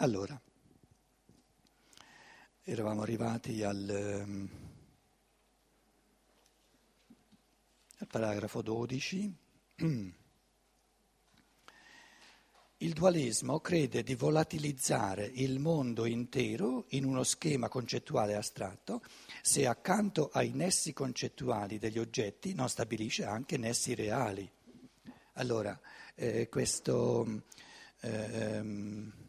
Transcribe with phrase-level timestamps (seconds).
[0.00, 0.40] Allora,
[2.62, 4.48] eravamo arrivati al, ehm,
[7.98, 9.36] al paragrafo 12.
[12.80, 19.02] Il dualismo crede di volatilizzare il mondo intero in uno schema concettuale astratto
[19.42, 24.48] se accanto ai nessi concettuali degli oggetti non stabilisce anche nessi reali.
[25.32, 25.76] Allora,
[26.14, 27.42] eh, questo
[28.00, 29.27] ehm,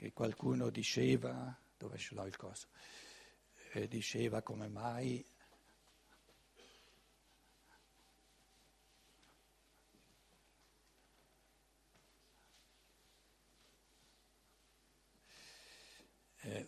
[0.00, 2.68] che qualcuno diceva, dove ce l'ho il coso,
[3.72, 5.22] eh, diceva come mai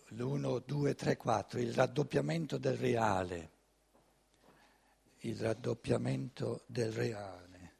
[0.09, 3.51] l'1, 2, 3, 4, il raddoppiamento del reale,
[5.21, 7.73] il raddoppiamento del reale.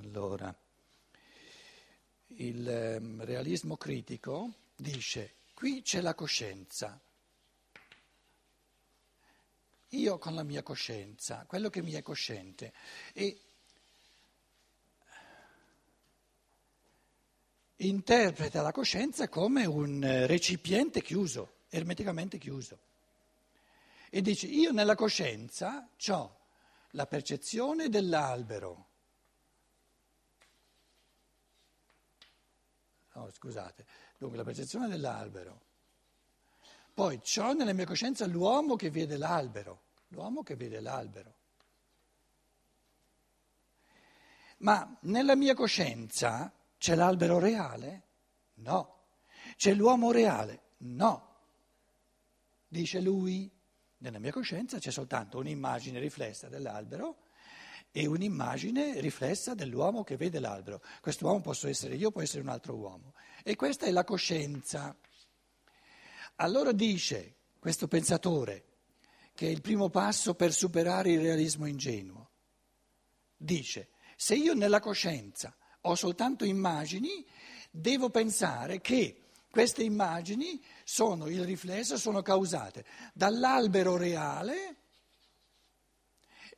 [0.00, 0.52] Allora,
[2.26, 7.00] il um, realismo critico dice, qui c'è la coscienza,
[9.90, 12.72] io con la mia coscienza, quello che mi è cosciente,
[13.12, 13.40] e
[17.76, 22.78] interpreta la coscienza come un recipiente chiuso, ermeticamente chiuso.
[24.10, 26.38] E dice, io nella coscienza ho
[26.90, 28.88] la percezione dell'albero.
[33.14, 33.86] No, scusate,
[34.20, 35.60] dunque la percezione dell'albero.
[36.92, 41.34] Poi ho nella mia coscienza l'uomo che vede l'albero, l'uomo che vede l'albero.
[44.58, 48.02] Ma nella mia coscienza c'è l'albero reale?
[48.56, 49.04] No.
[49.56, 50.60] C'è l'uomo reale?
[50.78, 51.36] No.
[52.68, 53.50] Dice lui,
[53.98, 57.16] nella mia coscienza c'è soltanto un'immagine riflessa dell'albero
[57.92, 60.82] e un'immagine riflessa dell'uomo che vede l'albero.
[61.00, 63.14] Quest'uomo posso essere io, può essere un altro uomo.
[63.42, 64.96] E questa è la coscienza.
[66.36, 68.64] Allora dice questo pensatore,
[69.34, 72.30] che è il primo passo per superare il realismo ingenuo,
[73.36, 77.26] dice, se io nella coscienza ho soltanto immagini,
[77.70, 84.76] devo pensare che queste immagini sono il riflesso, sono causate dall'albero reale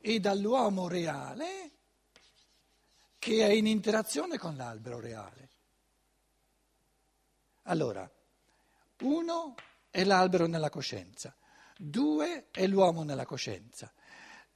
[0.05, 1.71] e dall'uomo reale
[3.17, 5.49] che è in interazione con l'albero reale.
[7.63, 8.11] Allora,
[9.03, 9.55] uno
[9.89, 11.33] è l'albero nella coscienza,
[11.77, 13.93] due è l'uomo nella coscienza,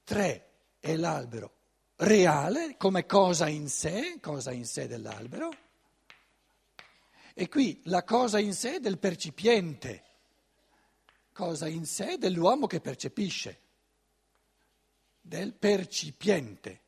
[0.04, 0.50] tre
[0.80, 1.54] è l'albero
[1.96, 5.50] reale come cosa in sé, cosa in sé dell'albero,
[7.32, 10.04] e qui la cosa in sé del percipiente,
[11.32, 13.60] cosa in sé dell'uomo che percepisce,
[15.28, 16.80] del percipiente.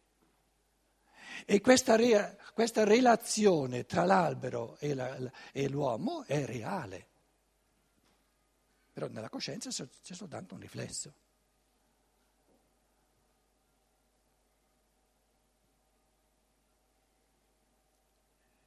[1.44, 7.08] E questa, rea, questa relazione tra l'albero e, la, e l'uomo è reale,
[8.92, 11.14] però nella coscienza c'è soltanto un riflesso.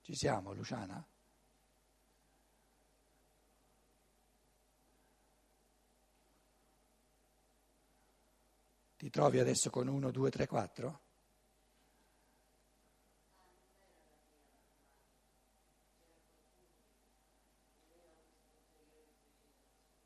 [0.01, 1.03] Ci siamo, Luciana?
[9.03, 11.01] Ti trovi adesso con 1, 2, 3, 4?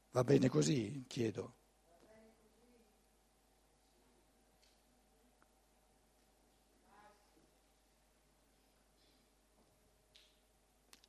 [0.09, 1.05] Va bene così?
[1.07, 1.53] Chiedo.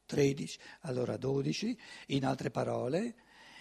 [0.05, 1.78] 13, allora 12,
[2.09, 3.15] in altre parole,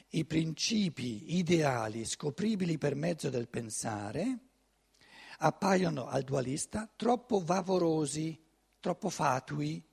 [0.09, 4.39] i principi ideali scopribili per mezzo del pensare
[5.39, 8.41] appaiono al dualista troppo vaporosi,
[8.79, 9.83] troppo fatui,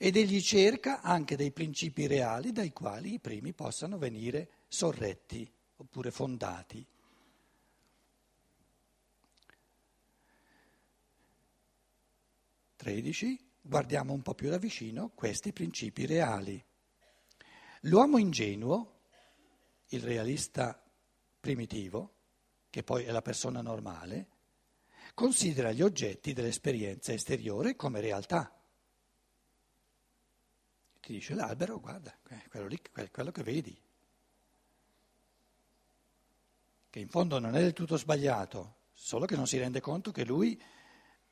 [0.00, 6.10] ed egli cerca anche dei principi reali dai quali i primi possano venire sorretti oppure
[6.10, 6.86] fondati.
[12.76, 16.64] Tredici guardiamo un po' più da vicino questi principi reali.
[17.82, 19.00] L'uomo ingenuo,
[19.88, 20.82] il realista
[21.40, 22.14] primitivo,
[22.70, 24.28] che poi è la persona normale,
[25.14, 28.52] considera gli oggetti dell'esperienza esteriore come realtà.
[31.00, 32.16] Ti dice l'albero, guarda,
[32.48, 32.80] quello, lì,
[33.10, 33.80] quello che vedi,
[36.90, 40.24] che in fondo non è del tutto sbagliato, solo che non si rende conto che
[40.24, 40.60] lui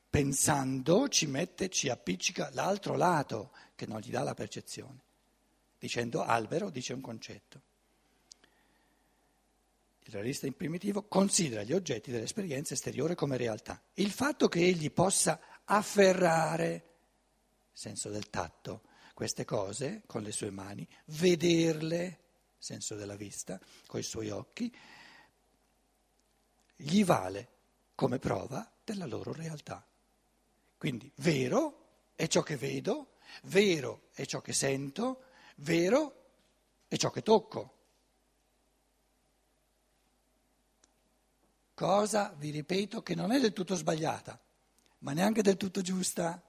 [0.08, 5.05] pensando ci mette, ci appiccica l'altro lato che non gli dà la percezione.
[5.78, 7.60] Dicendo albero dice un concetto.
[10.06, 13.82] Il realista in primitivo considera gli oggetti dell'esperienza esteriore come realtà.
[13.94, 16.94] Il fatto che egli possa afferrare,
[17.72, 18.82] senso del tatto,
[19.14, 22.20] queste cose con le sue mani, vederle,
[22.56, 24.72] senso della vista, con i suoi occhi,
[26.76, 27.48] gli vale
[27.96, 29.84] come prova della loro realtà.
[30.78, 35.22] Quindi vero è ciò che vedo, vero è ciò che sento,
[35.56, 36.24] vero
[36.88, 37.74] è ciò che tocco.
[41.74, 44.40] Cosa, vi ripeto, che non è del tutto sbagliata,
[45.00, 46.42] ma neanche del tutto giusta,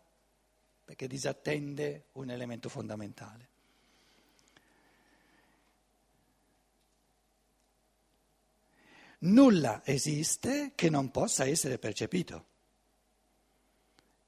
[0.86, 3.50] perché disattende un elemento fondamentale.
[9.20, 12.46] Nulla esiste che non possa essere percepito.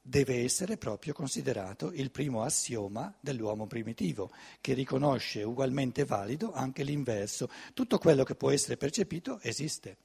[0.02, 4.32] Deve essere proprio considerato il primo assioma dell'uomo primitivo,
[4.62, 7.50] che riconosce ugualmente valido anche l'inverso.
[7.74, 9.98] Tutto quello che può essere percepito esiste.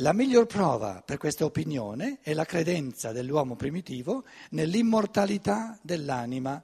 [0.00, 6.62] La miglior prova per questa opinione è la credenza dell'uomo primitivo nell'immortalità dell'anima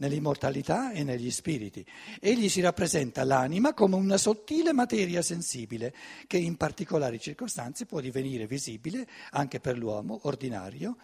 [0.00, 1.84] nell'immortalità e negli spiriti.
[2.20, 5.94] Egli si rappresenta l'anima come una sottile materia sensibile
[6.26, 10.96] che in particolari circostanze può divenire visibile anche per l'uomo ordinario,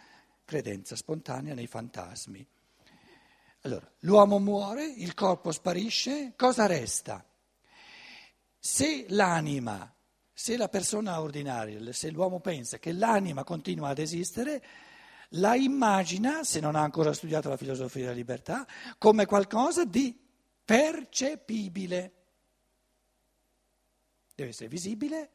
[0.44, 2.46] credenza spontanea nei fantasmi.
[3.62, 7.24] Allora, l'uomo muore, il corpo sparisce, cosa resta?
[8.58, 9.92] Se l'anima,
[10.32, 14.62] se la persona ordinaria, se l'uomo pensa che l'anima continua ad esistere,
[15.30, 18.66] la immagina, se non ha ancora studiato la filosofia della libertà,
[18.98, 20.16] come qualcosa di
[20.64, 22.12] percepibile.
[24.34, 25.30] Deve essere visibile,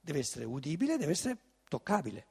[0.00, 1.38] deve essere udibile, deve essere
[1.68, 2.26] toccabile.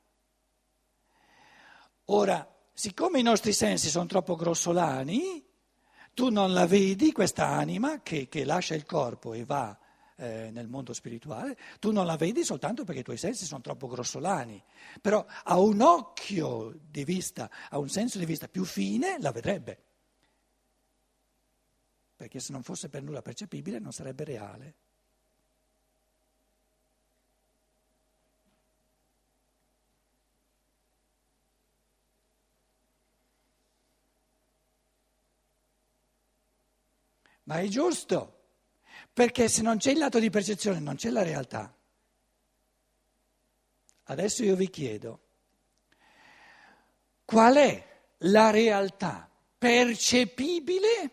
[2.05, 5.45] Ora, siccome i nostri sensi sono troppo grossolani,
[6.13, 9.77] tu non la vedi questa anima che, che lascia il corpo e va
[10.17, 13.87] eh, nel mondo spirituale, tu non la vedi soltanto perché i tuoi sensi sono troppo
[13.87, 14.61] grossolani,
[15.01, 19.83] però a un occhio di vista, a un senso di vista più fine, la vedrebbe.
[22.15, 24.75] Perché se non fosse per nulla percepibile non sarebbe reale.
[37.43, 38.36] Ma è giusto.
[39.17, 41.75] Perché se non c'è il lato di percezione non c'è la realtà.
[44.03, 45.21] Adesso io vi chiedo,
[47.25, 49.27] qual è la realtà
[49.57, 51.11] percepibile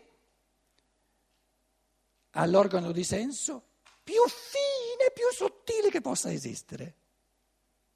[2.33, 3.69] all'organo di senso
[4.03, 6.93] più fine, più sottile che possa esistere?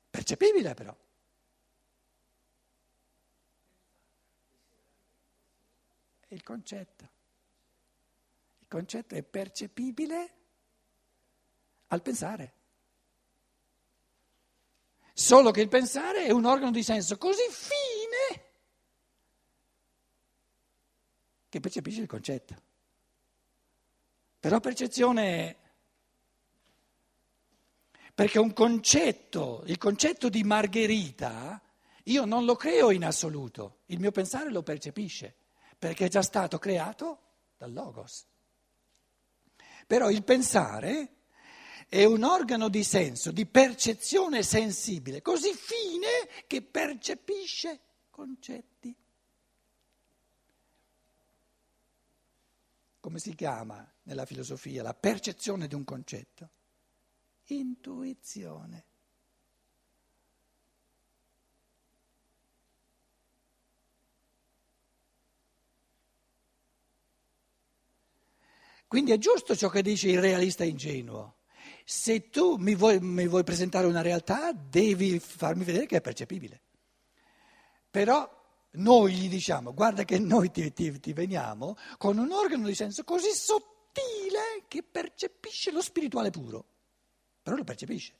[0.09, 0.97] Percepibile però.
[6.27, 7.17] È il concetto
[8.69, 10.33] concetto è percepibile
[11.87, 12.53] al pensare.
[15.13, 18.47] Solo che il pensare è un organo di senso così fine
[21.49, 22.55] che percepisce il concetto.
[24.39, 25.57] Però percezione
[28.13, 31.61] perché un concetto, il concetto di Margherita,
[32.03, 35.35] io non lo creo in assoluto, il mio pensare lo percepisce,
[35.77, 37.19] perché è già stato creato
[37.57, 38.25] dal Logos.
[39.89, 41.15] Però il pensare
[41.87, 47.79] è un organo di senso, di percezione sensibile, così fine che percepisce
[48.11, 48.95] concetti.
[52.99, 56.49] Come si chiama nella filosofia la percezione di un concetto?
[57.45, 58.88] Intuizione.
[68.89, 71.35] Quindi è giusto ciò che dice il realista ingenuo.
[71.85, 76.59] Se tu mi vuoi, mi vuoi presentare una realtà, devi farmi vedere che è percepibile.
[77.91, 78.27] Però
[78.71, 83.03] noi gli diciamo, guarda che noi ti, ti, ti, veniamo con un organo di senso
[83.03, 86.65] così sottile che percepisce lo spirituale puro,
[87.43, 88.13] però lo percepisce.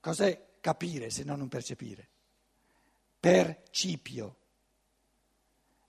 [0.00, 2.08] Cos'è capire se non un percepire?
[3.20, 4.37] Percipio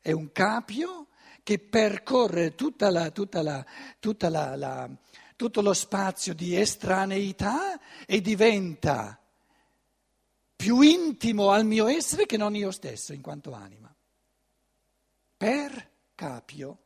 [0.02, 1.08] è un capio
[1.44, 3.66] che percorre tutta la, tutta la,
[4.00, 4.90] tutta la,
[5.36, 9.20] tutto lo spazio di estraneità e diventa
[10.56, 13.94] più intimo al mio essere che non io stesso in quanto anima.
[15.38, 16.78] Per capio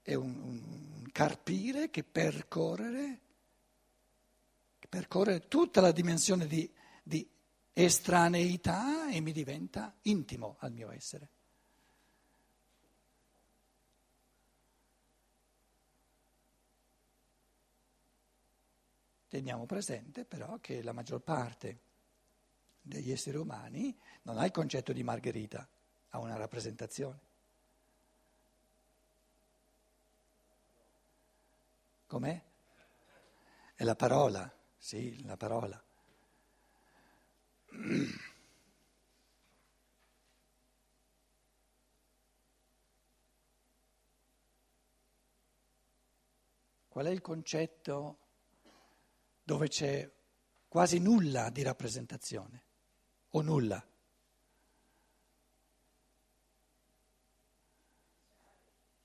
[0.00, 3.20] è un, un carpire che percorre,
[4.78, 6.68] che percorre tutta la dimensione di,
[7.02, 7.28] di
[7.74, 11.28] estraneità e mi diventa intimo al mio essere.
[19.34, 21.80] teniamo presente però che la maggior parte
[22.80, 25.68] degli esseri umani non ha il concetto di Margherita,
[26.10, 27.20] ha una rappresentazione.
[32.06, 32.42] Com'è?
[33.74, 35.83] È la parola, sì, la parola.
[46.88, 48.18] Qual è il concetto
[49.42, 50.10] dove c'è
[50.68, 52.62] quasi nulla di rappresentazione
[53.30, 53.84] o nulla?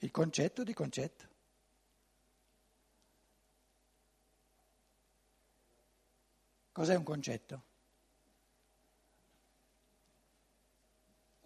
[0.02, 1.28] Il concetto di concetto.
[6.72, 7.69] Cos'è un concetto?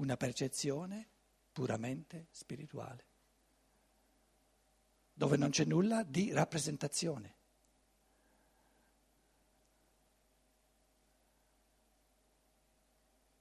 [0.03, 1.07] Una percezione
[1.53, 3.05] puramente spirituale
[5.13, 7.35] dove non c'è nulla di rappresentazione.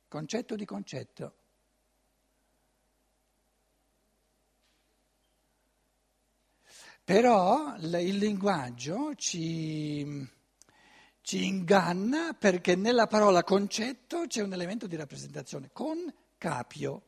[0.06, 1.34] Concetto di concetto.
[7.02, 10.24] Però il linguaggio ci,
[11.22, 15.98] ci inganna perché nella parola concetto c'è un elemento di rappresentazione, con
[16.42, 17.02] capio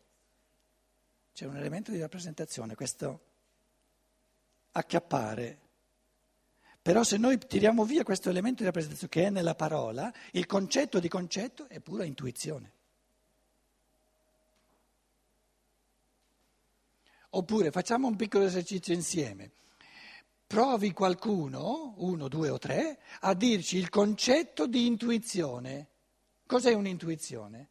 [1.32, 3.20] c'è un elemento di rappresentazione, questo
[4.70, 5.58] acchiappare.
[6.80, 11.00] Però se noi tiriamo via questo elemento di rappresentazione che è nella parola, il concetto
[11.00, 12.72] di concetto è pura intuizione.
[17.30, 19.50] Oppure facciamo un piccolo esercizio insieme.
[20.46, 25.88] Provi qualcuno, uno, due o tre, a dirci il concetto di intuizione.
[26.46, 27.70] Cos'è un'intuizione?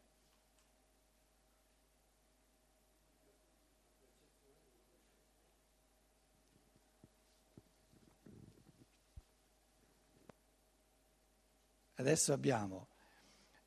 [11.95, 12.88] Adesso abbiamo,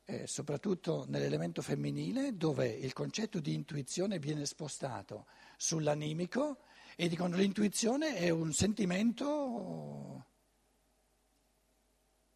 [0.05, 6.59] eh, soprattutto nell'elemento femminile, dove il concetto di intuizione viene spostato sull'animico
[6.95, 10.25] e dicono l'intuizione è un sentimento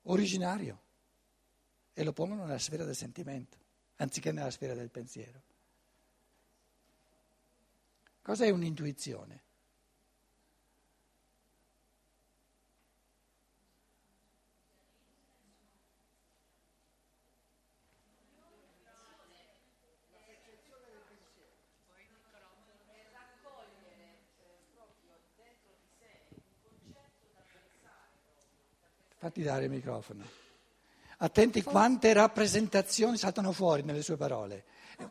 [0.03, 0.81] originario
[1.93, 3.57] e lo pongono nella sfera del sentimento,
[3.97, 5.41] anziché nella sfera del pensiero.
[8.21, 9.49] Cos'è un'intuizione?
[29.21, 30.27] Fatti dare il microfono.
[31.17, 34.65] Attenti quante rappresentazioni saltano fuori nelle sue parole.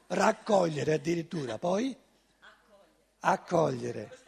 [0.09, 1.97] Raccogliere addirittura, poi
[3.21, 4.19] accogliere.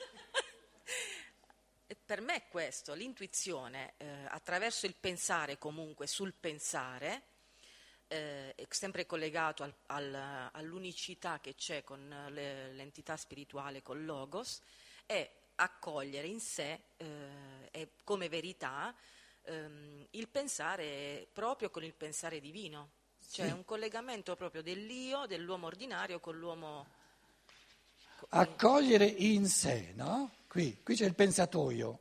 [2.06, 7.22] per me è questo, l'intuizione eh, attraverso il pensare comunque sul pensare,
[8.06, 14.60] eh, sempre collegato al, al, all'unicità che c'è con le, l'entità spirituale, con Logos,
[15.06, 18.94] è accogliere in sé eh, come verità
[19.44, 22.90] ehm, il pensare proprio con il pensare divino,
[23.30, 23.52] cioè sì.
[23.52, 26.86] un collegamento proprio dell'io, dell'uomo ordinario con l'uomo...
[28.28, 30.30] Accogliere in sé, no?
[30.46, 32.00] Qui, qui c'è il pensatoio,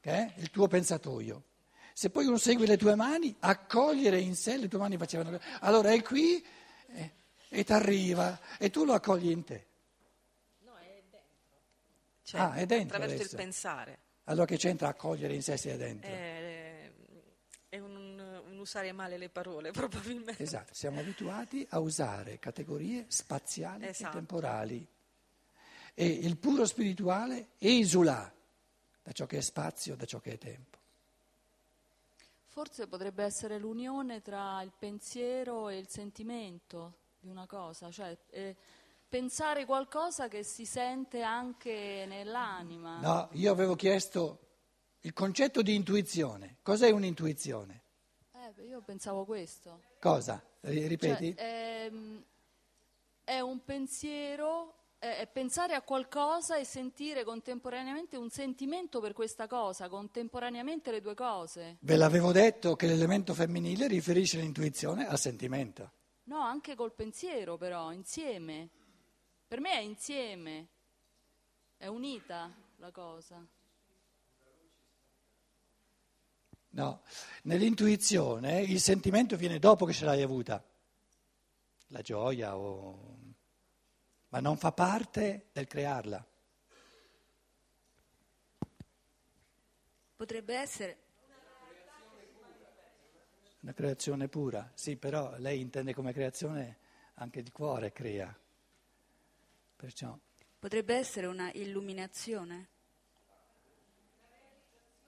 [0.00, 1.44] è il tuo pensatoio.
[1.92, 5.38] Se poi uno segue le tue mani, accogliere in sé, le tue mani facevano...
[5.60, 6.44] Allora è qui
[6.88, 7.12] eh,
[7.48, 9.66] e ti arriva e tu lo accogli in te.
[10.60, 11.60] No, è dentro.
[12.24, 13.36] Cioè, ah, è dentro attraverso adesso.
[13.36, 13.98] il pensare.
[14.24, 16.08] Allora che c'entra accogliere in sé sia dentro?
[16.10, 16.92] Eh,
[17.68, 20.42] è un, un, usare male le parole, probabilmente.
[20.42, 24.10] Esatto, siamo abituati a usare categorie spaziali esatto.
[24.10, 24.86] e temporali.
[25.94, 28.32] E il puro spirituale esula
[29.02, 30.78] da ciò che è spazio, da ciò che è tempo.
[32.46, 38.54] Forse potrebbe essere l'unione tra il pensiero e il sentimento di una cosa, cioè eh,
[39.12, 42.98] pensare qualcosa che si sente anche nell'anima.
[43.00, 44.38] No, io avevo chiesto
[45.00, 46.56] il concetto di intuizione.
[46.62, 47.82] Cos'è un'intuizione?
[48.32, 49.82] Eh, io pensavo questo.
[50.00, 50.42] Cosa?
[50.60, 51.34] Ripeti?
[51.34, 52.24] Cioè, è, ehm,
[53.22, 59.90] è, un pensiero, è pensare a qualcosa e sentire contemporaneamente un sentimento per questa cosa,
[59.90, 61.76] contemporaneamente le due cose.
[61.80, 65.92] Ve l'avevo detto che l'elemento femminile riferisce l'intuizione al sentimento.
[66.24, 68.70] No, anche col pensiero però, insieme.
[69.52, 70.66] Per me è insieme,
[71.76, 73.46] è unita la cosa.
[76.70, 77.02] No,
[77.42, 80.64] nell'intuizione il sentimento viene dopo che ce l'hai avuta,
[81.88, 83.18] la gioia, o...
[84.28, 86.26] ma non fa parte del crearla.
[90.16, 90.96] Potrebbe essere
[93.60, 96.78] Una creazione pura, sì, però lei intende come creazione
[97.16, 98.34] anche di cuore crea.
[99.82, 100.16] Perciò.
[100.60, 102.68] Potrebbe essere una illuminazione.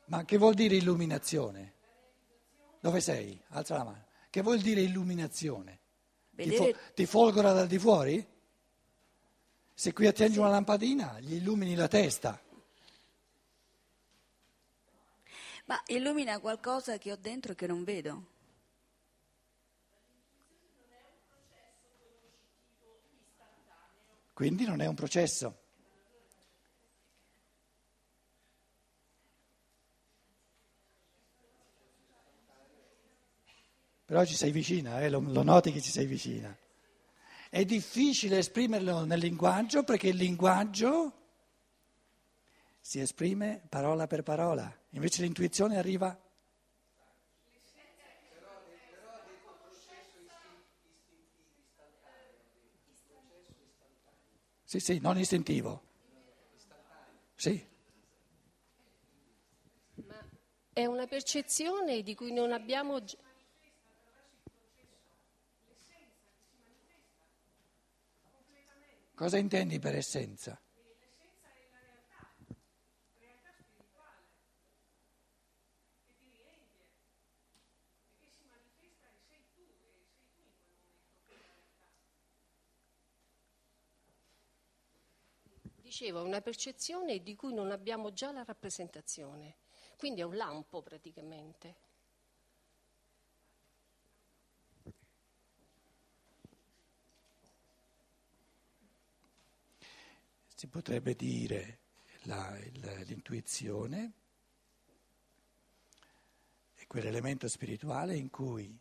[0.06, 1.74] Ma che vuol dire illuminazione?
[2.80, 3.40] Dove sei?
[3.50, 4.06] Alza la mano.
[4.28, 5.78] Che vuol dire illuminazione?
[6.34, 8.26] Ti, fo- ti folgora da di fuori?
[9.72, 12.42] Se qui attingi una lampadina, gli illumini la testa.
[15.66, 18.32] Ma illumina qualcosa che ho dentro e che non vedo.
[24.34, 25.60] Quindi non è un processo.
[34.04, 35.08] Però ci sei vicina, eh?
[35.08, 36.54] lo, lo noti che ci sei vicina.
[37.48, 41.12] È difficile esprimerlo nel linguaggio perché il linguaggio
[42.80, 46.20] si esprime parola per parola, invece l'intuizione arriva
[54.74, 55.82] Sì, sì, non istintivo.
[57.36, 57.64] Sì.
[60.04, 60.28] Ma
[60.72, 62.98] è una percezione di cui non abbiamo...
[69.14, 70.60] Cosa intendi per essenza?
[85.96, 89.58] Dicevo, una percezione di cui non abbiamo già la rappresentazione,
[89.96, 91.76] quindi è un lampo praticamente.
[100.56, 101.78] Si potrebbe dire
[102.22, 104.12] la, il, l'intuizione
[106.74, 108.76] è quell'elemento spirituale in cui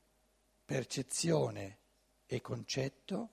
[0.65, 1.77] percezione
[2.25, 3.29] e concetto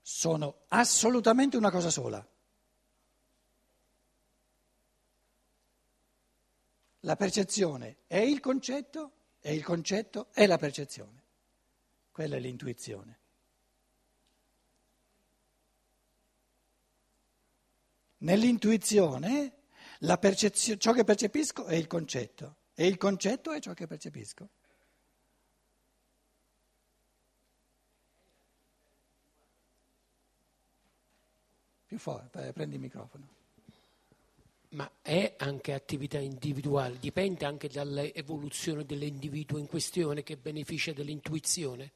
[0.00, 2.31] sono assolutamente una cosa sola.
[7.04, 9.10] La percezione è il concetto
[9.40, 11.22] e il concetto è la percezione.
[12.12, 13.18] Quella è l'intuizione.
[18.18, 19.62] Nell'intuizione
[20.78, 24.48] ciò che percepisco è il concetto e il concetto è ciò che percepisco.
[31.86, 33.28] Più forte, prendi il microfono.
[34.72, 41.92] Ma è anche attività individuale, dipende anche dall'evoluzione dell'individuo in questione che beneficia dell'intuizione?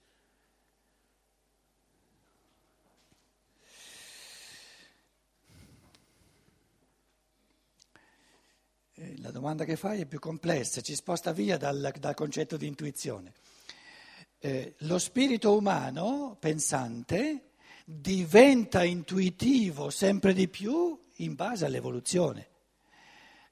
[8.92, 12.66] Eh, la domanda che fai è più complessa, ci sposta via dal, dal concetto di
[12.66, 13.32] intuizione.
[14.38, 17.52] Eh, lo spirito umano, pensante,
[17.86, 22.48] diventa intuitivo sempre di più in base all'evoluzione.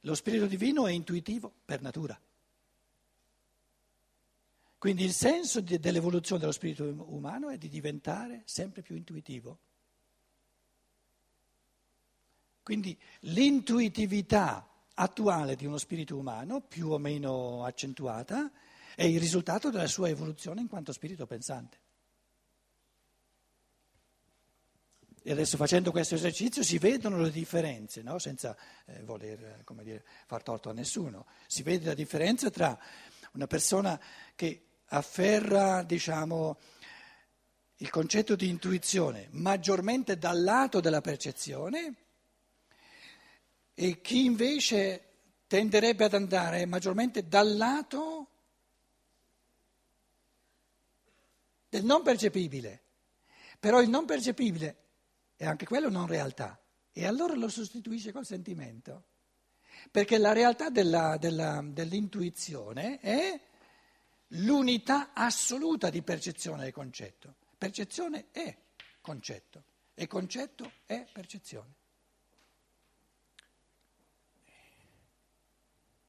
[0.04, 2.18] Lo spirito divino è intuitivo per natura.
[4.76, 9.58] Quindi il senso di, dell'evoluzione dello spirito umano è di diventare sempre più intuitivo.
[12.62, 18.50] Quindi l'intuitività attuale di uno spirito umano, più o meno accentuata,
[18.94, 21.78] è il risultato della sua evoluzione in quanto spirito pensante.
[25.26, 28.18] E adesso facendo questo esercizio si vedono le differenze, no?
[28.18, 31.24] senza eh, voler dire, far torto a nessuno.
[31.46, 32.78] Si vede la differenza tra
[33.32, 33.98] una persona
[34.34, 36.58] che afferra diciamo,
[37.76, 41.94] il concetto di intuizione maggiormente dal lato della percezione
[43.72, 45.08] e chi invece
[45.46, 48.28] tenderebbe ad andare maggiormente dal lato
[51.70, 52.82] del non percepibile.
[53.58, 54.82] Però il non percepibile
[55.44, 56.58] e anche quello non realtà.
[56.90, 59.08] E allora lo sostituisce col sentimento.
[59.90, 63.38] Perché la realtà della, della, dell'intuizione è
[64.28, 67.36] l'unità assoluta di percezione e concetto.
[67.58, 68.56] Percezione è
[69.00, 71.74] concetto e concetto è percezione.